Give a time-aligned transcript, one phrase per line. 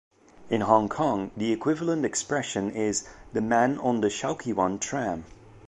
[0.49, 5.25] In Hong Kong, the equivalent expression is "the man on the Shaukiwan Tram".